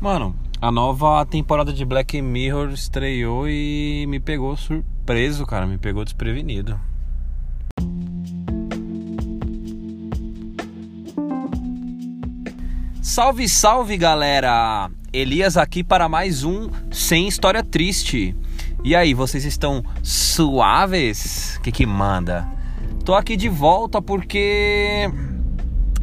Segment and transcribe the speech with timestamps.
[0.00, 5.66] Mano, a nova temporada de Black Mirror estreou e me pegou surpreso, cara.
[5.66, 6.78] Me pegou desprevenido.
[13.02, 14.88] Salve, salve galera!
[15.12, 18.36] Elias aqui para mais um Sem História Triste.
[18.84, 21.56] E aí, vocês estão suaves?
[21.56, 22.46] O que, que manda?
[23.04, 25.10] Tô aqui de volta porque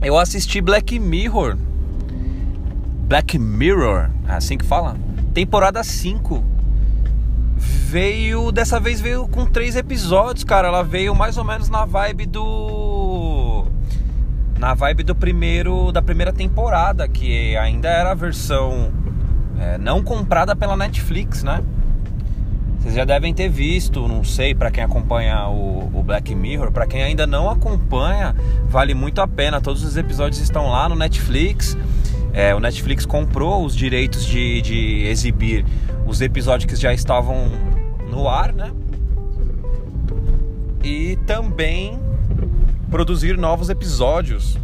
[0.02, 1.58] eu assisti Black Mirror
[3.08, 4.98] Black Mirror, é assim que fala?
[5.32, 6.44] Temporada 5.
[7.56, 10.70] Veio, dessa vez veio com três episódios, cara.
[10.70, 13.66] Ela veio mais ou menos na vibe do
[14.58, 18.92] na vibe do primeiro da primeira temporada, que ainda era a versão
[19.60, 21.62] é, não comprada pela Netflix, né?
[22.80, 26.88] Vocês já devem ter visto, não sei, para quem acompanha o, o Black Mirror, para
[26.88, 28.36] quem ainda não acompanha,
[28.68, 29.62] vale muito a pena.
[29.62, 31.78] Todos os episódios estão lá no Netflix.
[32.36, 35.66] É, o Netflix comprou os direitos de, de exibir
[36.06, 37.50] os episódios que já estavam
[38.12, 38.74] no ar, né?
[40.84, 41.98] E também
[42.92, 44.58] produzir novos episódios.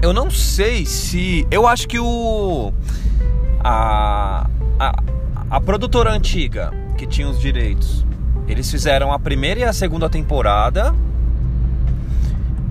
[0.00, 1.44] Eu não sei se.
[1.50, 2.72] Eu acho que o.
[3.58, 5.02] A, a,
[5.50, 8.06] a produtora antiga que tinha os direitos.
[8.46, 10.94] Eles fizeram a primeira e a segunda temporada.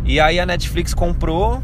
[0.05, 1.61] E aí a Netflix comprou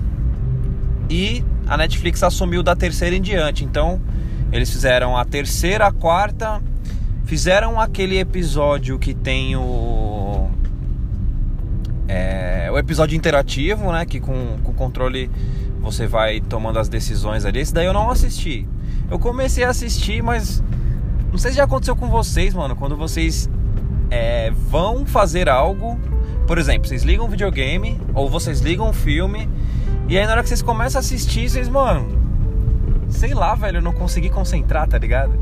[1.09, 3.63] e a Netflix assumiu da terceira em diante.
[3.63, 4.01] Então,
[4.51, 6.59] eles fizeram a terceira, a quarta,
[7.25, 10.49] fizeram aquele episódio que tem o.
[12.07, 14.03] É, o episódio interativo, né?
[14.03, 15.29] Que com o controle
[15.79, 17.59] você vai tomando as decisões ali.
[17.59, 18.67] Esse daí eu não assisti.
[19.09, 20.63] Eu comecei a assistir, mas
[21.31, 22.75] não sei se já aconteceu com vocês, mano.
[22.75, 23.47] Quando vocês
[24.09, 25.99] é, vão fazer algo,
[26.47, 29.47] por exemplo, vocês ligam um videogame ou vocês ligam um filme
[30.09, 32.19] e aí na hora que vocês começam a assistir, vocês, mano,
[33.09, 35.39] sei lá, velho, eu não consegui concentrar, tá ligado?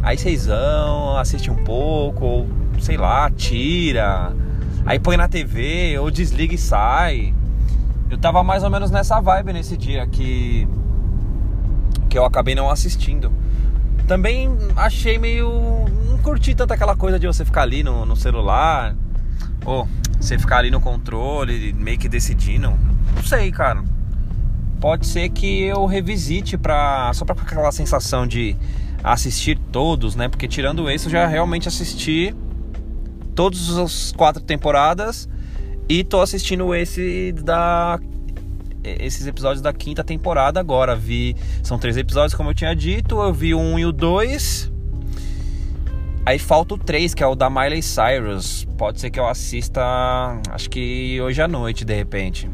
[0.00, 4.32] Aí vocês vão, assistem um pouco, ou sei lá, tira,
[4.84, 7.34] aí põe na TV, ou desliga e sai.
[8.08, 10.68] Eu tava mais ou menos nessa vibe nesse dia que
[12.08, 13.32] que eu acabei não assistindo.
[14.06, 15.50] Também achei meio.
[16.08, 18.94] Não curti tanto aquela coisa de você ficar ali no, no celular,
[19.64, 19.88] ou
[20.20, 22.72] você ficar ali no controle, meio que decidindo.
[23.16, 23.95] Não sei, cara
[24.86, 28.54] pode ser que eu revisite para só para aquela sensação de
[29.02, 30.28] assistir todos, né?
[30.28, 32.32] Porque tirando esse eu já realmente assisti
[33.34, 35.28] todas as quatro temporadas
[35.88, 37.98] e tô assistindo esse da
[38.84, 40.94] esses episódios da quinta temporada agora.
[40.94, 44.70] Vi são três episódios como eu tinha dito, eu vi um e o dois.
[46.24, 48.64] Aí falta o 3, que é o da Miley Cyrus.
[48.78, 49.82] Pode ser que eu assista,
[50.50, 52.48] acho que hoje à noite, de repente.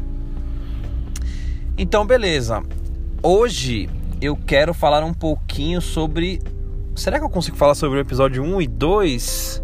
[1.83, 2.63] Então, beleza.
[3.21, 3.89] Hoje
[4.21, 6.41] eu quero falar um pouquinho sobre.
[6.95, 9.63] Será que eu consigo falar sobre o episódio 1 e 2?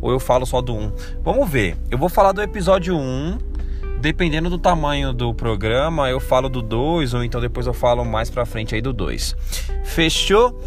[0.00, 0.92] Ou eu falo só do 1?
[1.22, 1.76] Vamos ver.
[1.88, 3.38] Eu vou falar do episódio 1.
[4.00, 8.28] Dependendo do tamanho do programa, eu falo do 2 ou então depois eu falo mais
[8.28, 9.36] pra frente aí do 2.
[9.84, 10.60] Fechou?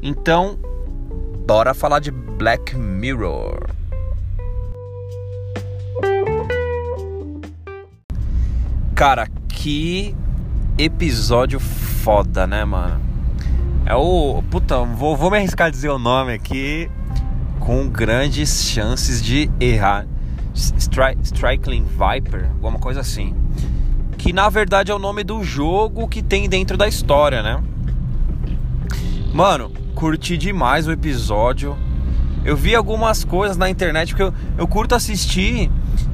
[0.00, 0.56] Então,
[1.44, 3.66] bora falar de Black Mirror.
[8.94, 9.26] Cara,
[9.60, 10.14] que
[10.82, 13.00] episódio foda, né, mano?
[13.84, 14.42] É o.
[14.50, 16.90] Puta, vou, vou me arriscar a dizer o nome aqui
[17.58, 20.06] com grandes chances de errar.
[20.54, 23.34] Stri Striking Viper, alguma coisa assim.
[24.16, 27.62] Que na verdade é o nome do jogo que tem dentro da história, né?
[29.32, 31.76] Mano, curti demais o episódio.
[32.44, 35.70] Eu vi algumas coisas na internet porque eu, eu curto assistir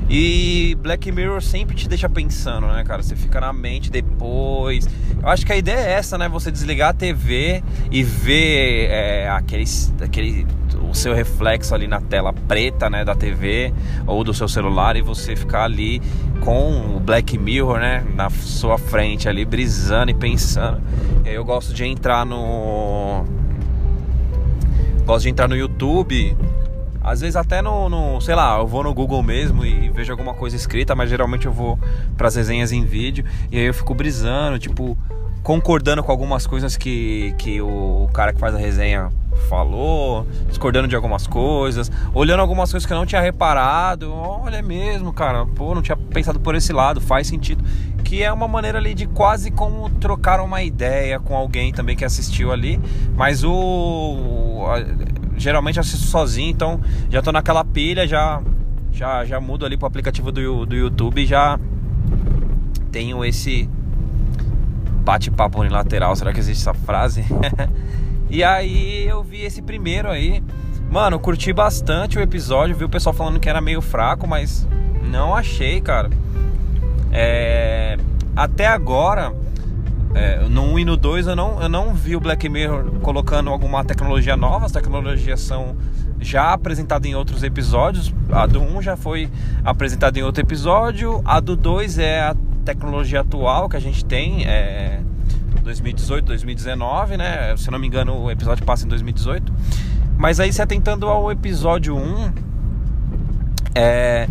[0.08, 3.02] e Black Mirror sempre te deixa pensando, né, cara?
[3.02, 4.88] Você fica na mente depois.
[5.20, 6.28] Eu acho que a ideia é essa, né?
[6.28, 9.64] Você desligar a TV e ver é, aquele,
[10.00, 10.46] aquele,
[10.88, 13.74] o seu reflexo ali na tela preta, né, da TV
[14.06, 16.00] ou do seu celular e você ficar ali
[16.40, 20.80] com o Black Mirror, né, na sua frente ali, brisando e pensando.
[21.24, 23.24] Eu gosto de entrar no.
[25.04, 26.36] Gosto de entrar no YouTube
[27.06, 30.34] às vezes até no, no, sei lá, eu vou no Google mesmo e vejo alguma
[30.34, 31.78] coisa escrita, mas geralmente eu vou
[32.16, 34.98] para as resenhas em vídeo e aí eu fico brisando, tipo,
[35.40, 39.12] concordando com algumas coisas que, que o cara que faz a resenha
[39.48, 44.12] falou, discordando de algumas coisas, olhando algumas coisas que eu não tinha reparado.
[44.12, 47.62] Olha mesmo, cara, pô, não tinha pensado por esse lado, faz sentido.
[48.02, 52.04] Que é uma maneira ali de quase como trocar uma ideia com alguém também que
[52.04, 52.80] assistiu ali,
[53.14, 54.64] mas o
[55.36, 56.80] geralmente assisto sozinho, então
[57.10, 58.42] já tô naquela pilha, já
[58.92, 61.58] já já mudo ali pro aplicativo do, do YouTube já
[62.90, 63.68] tenho esse
[65.04, 67.24] bate-papo unilateral, será que existe essa frase?
[68.28, 70.42] e aí eu vi esse primeiro aí.
[70.90, 74.66] Mano, curti bastante o episódio, vi o pessoal falando que era meio fraco, mas
[75.04, 76.10] não achei, cara.
[77.12, 77.98] É...
[78.34, 79.32] Até agora,
[80.16, 83.50] é, no 1 e no 2 eu não, eu não vi o Black Mirror colocando
[83.50, 85.76] alguma tecnologia nova, as tecnologias são
[86.18, 88.14] já apresentada em outros episódios.
[88.32, 89.30] A do 1 já foi
[89.62, 91.20] apresentada em outro episódio.
[91.24, 92.34] A do 2 é a
[92.64, 95.00] tecnologia atual que a gente tem, é
[95.62, 97.54] 2018, 2019, né?
[97.56, 99.52] Se não me engano, o episódio passa em 2018.
[100.16, 102.32] Mas aí se atentando ao episódio 1,
[103.74, 104.26] é,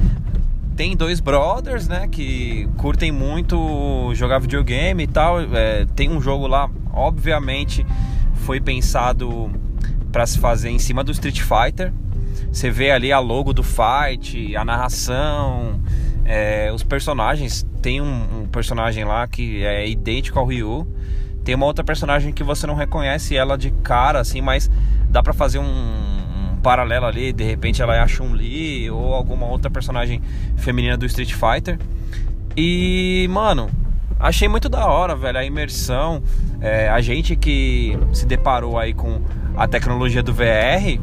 [0.75, 5.39] tem dois brothers, né, que curtem muito jogar videogame e tal.
[5.39, 7.85] É, tem um jogo lá, obviamente,
[8.33, 9.49] foi pensado
[10.11, 11.93] para se fazer em cima do Street Fighter.
[12.51, 15.79] Você vê ali a logo do fight, a narração,
[16.25, 17.65] é, os personagens.
[17.81, 20.87] Tem um, um, personagem lá que é idêntico ao Ryu.
[21.43, 24.69] Tem uma outra personagem que você não reconhece ela de cara, assim, mas
[25.09, 26.15] dá para fazer um,
[26.65, 27.31] paralelo ali.
[27.31, 30.19] De repente ela é a Chun-Li ou alguma outra personagem
[30.57, 31.77] feminina do Street Fighter.
[32.57, 33.69] E, mano,
[34.19, 36.23] achei muito da hora, velho, a imersão.
[36.59, 39.21] É, a gente que se deparou aí com
[39.55, 40.97] a tecnologia do VR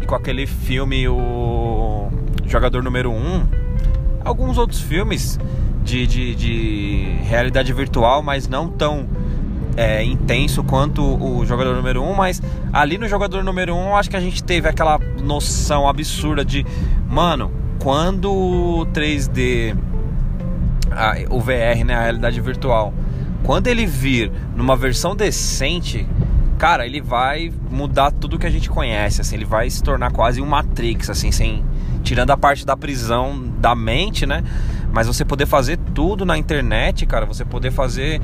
[0.00, 2.08] e com aquele filme o
[2.46, 3.48] Jogador Número 1,
[4.24, 5.36] alguns outros filmes
[5.82, 9.08] de, de, de realidade virtual, mas não tão
[9.76, 12.42] é, intenso quanto o jogador número 1, mas
[12.72, 16.64] ali no jogador número 1 acho que a gente teve aquela noção absurda de,
[17.08, 19.76] mano, quando o 3D,
[20.90, 22.94] a, o VR, né, a realidade virtual,
[23.42, 26.08] quando ele vir numa versão decente,
[26.56, 30.40] cara, ele vai mudar tudo que a gente conhece, assim, ele vai se tornar quase
[30.40, 31.64] um Matrix, assim, sem
[32.02, 34.44] tirando a parte da prisão da mente, né?
[34.92, 38.20] Mas você poder fazer tudo na internet, cara, você poder fazer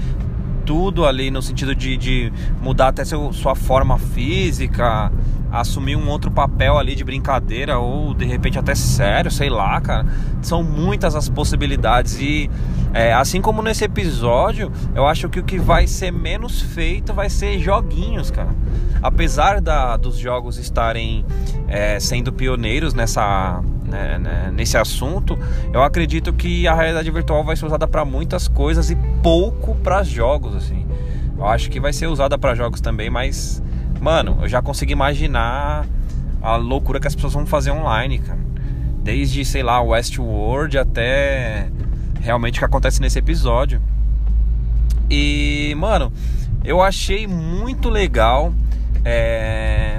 [0.65, 5.11] tudo ali no sentido de, de mudar até seu, sua forma física,
[5.51, 10.07] assumir um outro papel ali de brincadeira ou de repente até sério, sei lá, cara.
[10.43, 12.49] São muitas as possibilidades e
[12.93, 17.31] é, assim como nesse episódio, eu acho que o que vai ser menos feito vai
[17.31, 18.51] ser joguinhos, cara.
[19.03, 21.25] Apesar da, dos jogos estarem
[21.69, 25.39] é, sendo pioneiros nessa né, né, nesse assunto,
[25.73, 30.03] eu acredito que a realidade virtual vai ser usada para muitas coisas e pouco para
[30.03, 30.87] jogos, assim.
[31.37, 33.63] Eu acho que vai ser usada para jogos também, mas
[34.01, 35.87] mano, eu já consegui imaginar
[36.43, 38.41] a loucura que as pessoas vão fazer online, cara.
[39.03, 41.69] Desde, sei lá, Westworld até
[42.21, 43.81] realmente o que acontece nesse episódio.
[45.09, 46.13] E, mano,
[46.65, 48.53] eu achei muito legal.
[49.05, 49.90] É,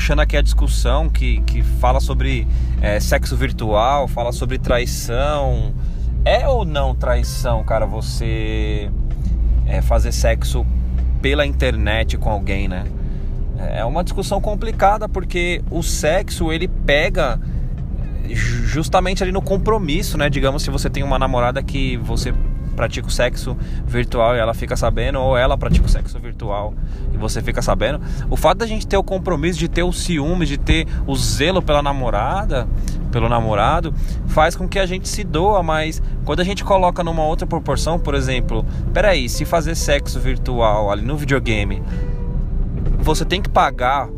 [0.00, 2.48] puxando aqui a discussão que, que fala sobre
[2.80, 5.74] é, sexo virtual, fala sobre traição.
[6.24, 8.90] É ou não traição, cara, você
[9.66, 10.64] é, fazer sexo
[11.20, 12.84] pela internet com alguém, né?
[13.58, 17.38] É uma discussão complicada porque o sexo ele pega
[18.26, 20.30] justamente ali no compromisso, né?
[20.30, 22.32] Digamos se você tem uma namorada que você
[22.80, 23.54] pratica o sexo
[23.86, 26.72] virtual e ela fica sabendo, ou ela pratica o sexo virtual
[27.12, 28.00] e você fica sabendo.
[28.30, 31.60] O fato da gente ter o compromisso, de ter o ciúme, de ter o zelo
[31.60, 32.66] pela namorada,
[33.12, 33.92] pelo namorado,
[34.28, 37.98] faz com que a gente se doa, mas quando a gente coloca numa outra proporção,
[37.98, 41.82] por exemplo, peraí, se fazer sexo virtual ali no videogame,
[42.98, 44.08] você tem que pagar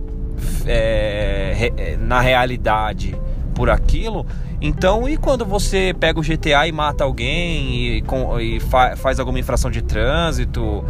[0.66, 3.16] é, na realidade
[3.56, 4.24] por aquilo,
[4.64, 9.18] então, e quando você pega o GTA e mata alguém e, com, e fa, faz
[9.18, 10.84] alguma infração de trânsito,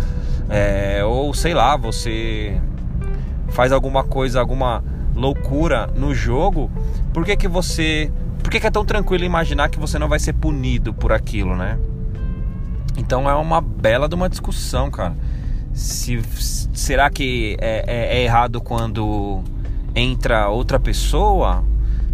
[0.51, 2.61] é, ou sei lá, você
[3.49, 6.71] faz alguma coisa, alguma loucura no jogo,
[7.15, 8.13] por que que você,
[8.43, 11.57] por que, que é tão tranquilo imaginar que você não vai ser punido por aquilo,
[11.57, 11.79] né?
[12.99, 15.17] Então é uma bela de uma discussão, cara.
[15.73, 16.21] Se,
[16.75, 19.43] será que é, é, é errado quando
[19.95, 21.65] entra outra pessoa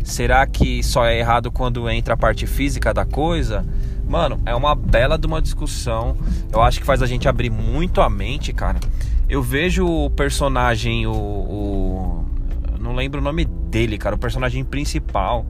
[0.02, 3.64] Será que só é errado quando entra a parte física da coisa?
[4.08, 6.16] Mano, é uma bela de uma discussão.
[6.50, 8.80] Eu acho que faz a gente abrir muito a mente, cara.
[9.28, 12.24] Eu vejo o personagem, o, o
[12.80, 15.44] não lembro o nome dele, cara, o personagem principal,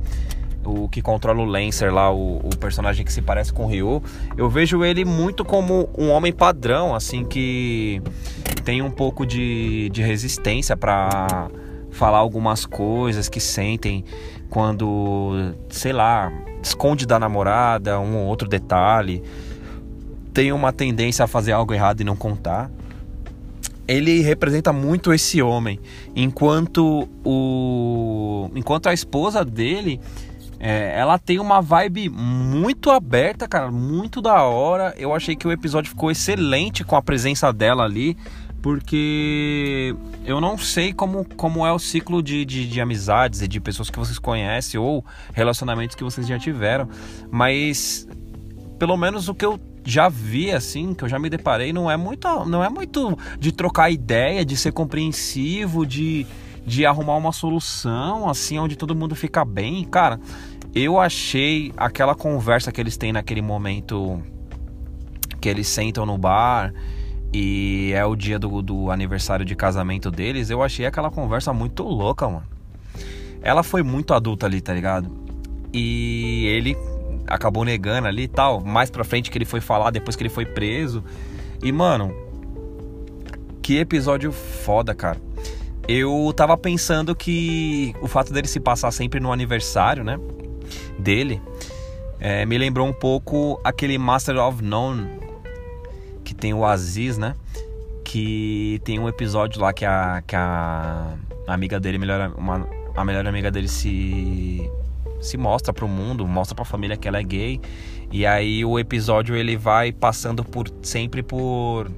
[0.65, 4.03] o que controla o Lancer lá, o, o, personagem que se parece com o Ryu,
[4.37, 8.03] eu vejo ele muito como um homem padrão, assim, que
[8.65, 11.49] tem um pouco de, de resistência para
[11.91, 14.05] falar algumas coisas que sentem
[14.51, 19.23] quando, sei lá, esconde da namorada um ou outro detalhe,
[20.33, 22.71] tem uma tendência a fazer algo errado e não contar.
[23.87, 25.81] Ele representa muito esse homem,
[26.15, 30.01] enquanto o enquanto a esposa dele
[30.61, 34.93] É, ela tem uma vibe muito aberta, cara, muito da hora.
[34.99, 38.17] Eu achei que o episódio ficou excelente com a presença dela ali,
[38.63, 43.61] porque eu não sei como, como é o ciclo de, de, de amizades e de
[43.61, 46.89] pessoas que vocês conhecem ou relacionamentos que vocês já tiveram,
[47.31, 48.07] mas
[48.79, 51.97] pelo menos o que eu já vi assim, que eu já me deparei, não é
[51.97, 56.27] muito, não é muito de trocar ideia, de ser compreensivo, de
[56.69, 59.85] de arrumar uma solução, assim, onde todo mundo fica bem.
[59.85, 60.21] Cara,
[60.75, 64.23] eu achei aquela conversa que eles têm naquele momento
[65.41, 66.75] que eles sentam no bar
[67.33, 71.83] e é o dia do, do aniversário de casamento deles, eu achei aquela conversa muito
[71.83, 72.47] louca, mano.
[73.43, 75.11] Ela foi muito adulta ali, tá ligado?
[75.73, 76.77] E ele
[77.27, 78.61] acabou negando ali e tal.
[78.61, 81.05] Mais pra frente que ele foi falar depois que ele foi preso.
[81.63, 82.13] E, mano,
[83.63, 85.29] que episódio foda, cara
[85.89, 90.21] eu tava pensando que o fato dele se passar sempre no aniversário, né?
[90.99, 91.41] Dele,
[92.21, 95.09] é, me lembrou um pouco aquele Master of None
[96.29, 97.35] que tem o Aziz, né?
[98.05, 101.15] Que tem um episódio lá que a, que a
[101.47, 104.71] amiga dele, melhor, uma, a melhor amiga dele se
[105.23, 107.61] se mostra pro mundo, mostra pra família que ela é gay.
[108.13, 111.91] E aí o episódio ele vai passando por sempre por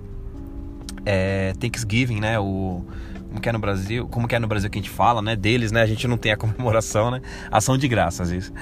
[1.05, 2.39] é, Thanksgiving, né?
[2.39, 2.85] O,
[3.29, 5.35] como que é no Brasil, como que é no Brasil que a gente fala, né?
[5.35, 5.83] Deles, né?
[5.83, 7.21] A gente não tem a comemoração, né?
[7.51, 8.53] Ação de graças, isso.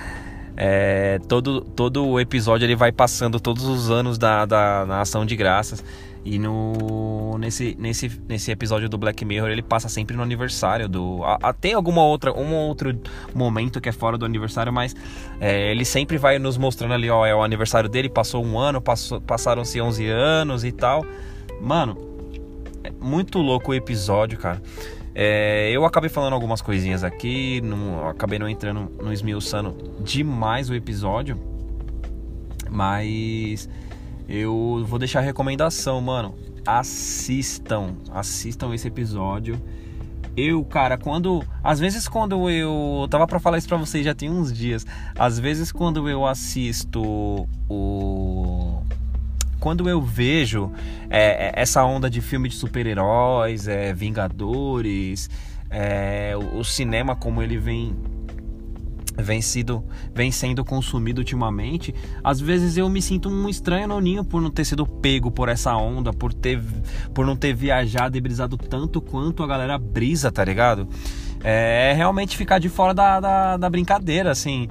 [0.60, 5.24] É, todo, todo o episódio ele vai passando todos os anos da, da, da ação
[5.24, 5.84] de graças.
[6.24, 11.22] E no, nesse, nesse, nesse episódio do Black Mirror ele passa sempre no aniversário do.
[11.22, 12.92] A, a, tem alguma outra, um outro
[13.32, 14.96] momento que é fora do aniversário, mas
[15.40, 18.82] é, ele sempre vai nos mostrando ali, ó, é o aniversário dele, passou um ano,
[19.24, 21.06] passaram-se 11 anos e tal.
[21.60, 21.96] Mano,
[23.00, 24.60] muito louco o episódio, cara.
[25.20, 30.74] É, eu acabei falando algumas coisinhas aqui, não, acabei não entrando no esmiuçando demais o
[30.76, 31.36] episódio,
[32.70, 33.68] mas
[34.28, 36.36] eu vou deixar a recomendação, mano.
[36.64, 39.60] Assistam, assistam esse episódio.
[40.36, 41.44] Eu, cara, quando.
[41.64, 43.08] Às vezes, quando eu.
[43.10, 44.86] Tava para falar isso pra vocês já tem uns dias.
[45.18, 48.82] Às vezes, quando eu assisto o
[49.60, 50.70] quando eu vejo
[51.10, 55.28] é, é, essa onda de filme de super-heróis, é, Vingadores,
[55.70, 57.96] é, o, o, cinema como ele vem
[59.16, 59.84] vem, sido,
[60.14, 64.50] vem sendo consumido ultimamente, às vezes eu me sinto um estranho no ninho por não
[64.50, 66.62] ter sido pego por essa onda, por, ter,
[67.12, 70.88] por não ter viajado e brisado tanto quanto a galera brisa, tá ligado?
[71.42, 74.68] É, é realmente ficar de fora da, da, da brincadeira, assim.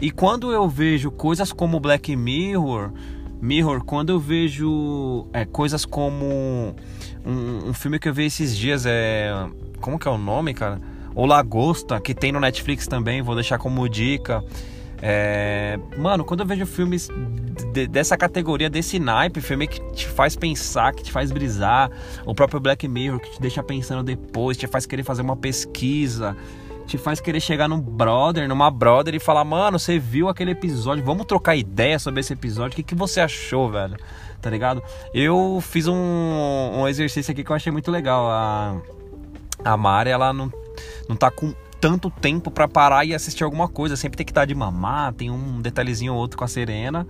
[0.00, 2.90] E quando eu vejo coisas como Black Mirror,
[3.40, 6.74] Mirror, quando eu vejo é, coisas como
[7.24, 9.32] um, um, filme que eu vi esses dias, é.
[9.80, 10.80] Como que é o nome, cara?
[11.14, 14.44] O Lagosta, que tem no Netflix também, vou deixar como dica.
[15.02, 17.08] É, mano, quando eu vejo filmes
[17.72, 21.90] de, dessa categoria, desse naipe, filme que te faz pensar, que te faz brisar,
[22.26, 26.36] o próprio Black Mirror, que te deixa pensando depois, te faz querer fazer uma pesquisa,
[26.90, 31.04] te faz querer chegar num brother, numa brother e falar, mano, você viu aquele episódio,
[31.04, 33.96] vamos trocar ideia sobre esse episódio, o que, que você achou, velho?
[34.42, 34.82] Tá ligado?
[35.14, 38.28] Eu fiz um, um exercício aqui que eu achei muito legal.
[38.28, 38.76] A,
[39.64, 40.50] a Mari, ela não,
[41.08, 43.96] não tá com tanto tempo para parar e assistir alguma coisa.
[43.96, 47.06] Sempre tem que estar de mamar, tem um detalhezinho ou outro com a Serena.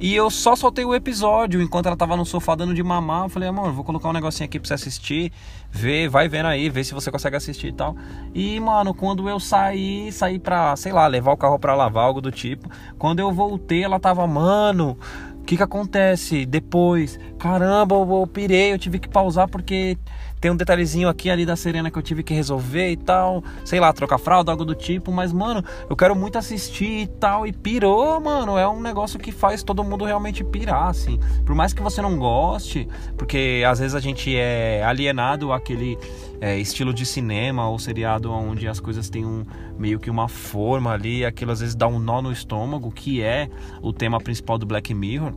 [0.00, 3.24] E eu só soltei o episódio enquanto ela tava no sofá dando de mamar.
[3.24, 5.32] Eu falei, amor, vou colocar um negocinho aqui pra você assistir.
[5.70, 7.96] Vê, vai vendo aí, vê se você consegue assistir e tal.
[8.34, 12.20] E, mano, quando eu saí, saí pra, sei lá, levar o carro pra lavar, algo
[12.20, 12.68] do tipo.
[12.98, 14.98] Quando eu voltei, ela tava, mano,
[15.40, 17.18] o que que acontece depois?
[17.38, 19.98] Caramba, eu, eu pirei, eu tive que pausar porque
[20.44, 23.42] tem um detalhezinho aqui ali da Serena que eu tive que resolver e tal.
[23.64, 25.10] Sei lá, trocar fralda, algo do tipo.
[25.10, 27.46] Mas, mano, eu quero muito assistir e tal.
[27.46, 28.58] E pirou, mano.
[28.58, 31.18] É um negócio que faz todo mundo realmente pirar, assim.
[31.46, 32.86] Por mais que você não goste,
[33.16, 35.96] porque às vezes a gente é alienado àquele
[36.42, 39.46] é, estilo de cinema ou seriado onde as coisas têm um,
[39.78, 41.24] meio que uma forma ali.
[41.24, 43.48] Aquilo às vezes dá um nó no estômago, que é
[43.80, 45.32] o tema principal do Black Mirror.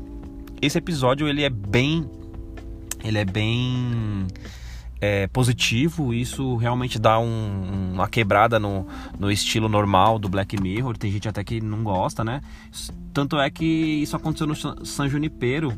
[0.62, 2.06] Esse episódio, ele é bem.
[3.06, 4.28] Ele é bem
[5.00, 8.88] é, positivo, isso realmente dá um, uma quebrada no,
[9.20, 10.98] no estilo normal do Black Mirror.
[10.98, 12.42] Tem gente até que não gosta, né?
[13.14, 15.74] Tanto é que isso aconteceu no San Junipero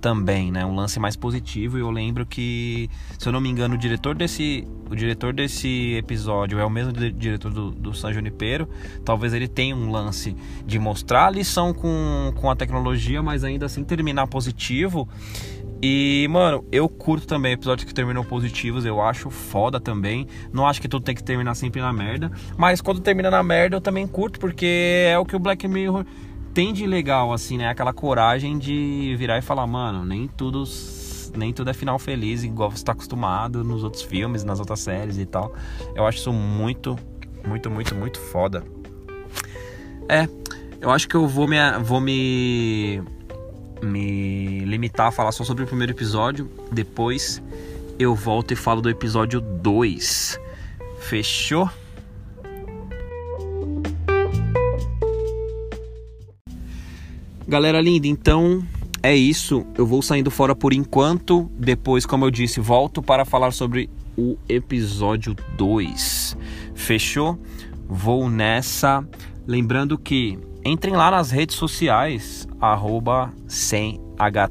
[0.00, 0.64] também, né?
[0.64, 1.76] Um lance mais positivo.
[1.76, 2.88] E eu lembro que,
[3.18, 6.92] se eu não me engano, o diretor desse, o diretor desse episódio é o mesmo
[6.92, 8.68] diretor do, do San Junipero.
[9.04, 13.66] Talvez ele tenha um lance de mostrar a lição com, com a tecnologia, mas ainda
[13.66, 15.08] assim terminar positivo
[15.86, 20.26] E, mano, eu curto também episódios que terminam positivos, eu acho foda também.
[20.50, 22.32] Não acho que tudo tem que terminar sempre na merda.
[22.56, 26.06] Mas quando termina na merda, eu também curto, porque é o que o Black Mirror
[26.54, 27.68] tem de legal, assim, né?
[27.68, 30.64] Aquela coragem de virar e falar, mano, nem tudo.
[31.36, 35.18] Nem tudo é final feliz, igual você está acostumado nos outros filmes, nas outras séries
[35.18, 35.52] e tal.
[35.94, 36.98] Eu acho isso muito,
[37.46, 38.64] muito, muito, muito foda.
[40.08, 40.26] É,
[40.80, 43.02] eu acho que eu vou me, vou me,
[43.82, 46.50] me limitar a falar só sobre o primeiro episódio.
[46.70, 47.42] Depois
[47.98, 50.38] eu volto e falo do episódio 2.
[51.00, 51.68] Fechou?
[57.46, 58.66] Galera linda, então
[59.02, 59.66] é isso.
[59.76, 61.50] Eu vou saindo fora por enquanto.
[61.58, 66.36] Depois, como eu disse, volto para falar sobre o episódio 2.
[66.74, 67.38] Fechou?
[67.86, 69.06] Vou nessa.
[69.46, 74.00] Lembrando que entrem lá nas redes sociais, arroba sem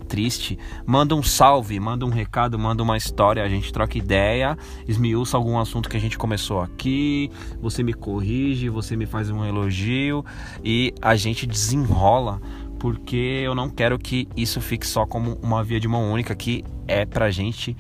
[0.07, 4.57] Triste, manda um salve, manda um recado, manda uma história, a gente troca ideia,
[4.87, 7.31] esmiuça algum assunto que a gente começou aqui,
[7.61, 10.23] você me corrige, você me faz um elogio
[10.63, 12.41] e a gente desenrola,
[12.77, 16.63] porque eu não quero que isso fique só como uma via de mão única, que
[16.85, 17.75] é pra gente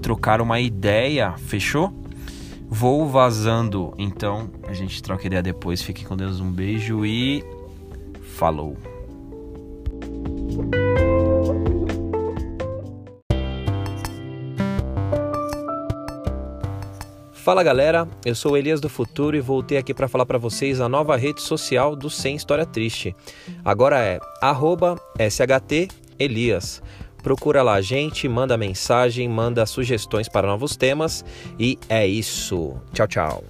[0.00, 1.92] trocar uma ideia, fechou?
[2.70, 5.82] Vou vazando, então a gente troca ideia depois.
[5.82, 7.42] Fique com Deus, um beijo e
[8.36, 8.76] falou.
[17.32, 20.88] Fala galera, eu sou Elias do Futuro e voltei aqui para falar para vocês a
[20.88, 23.16] nova rede social do Sem História Triste.
[23.64, 24.18] Agora é
[25.30, 26.82] @shtelias.
[27.28, 31.22] Procura lá a gente, manda mensagem, manda sugestões para novos temas
[31.58, 32.74] e é isso.
[32.94, 33.44] Tchau, tchau.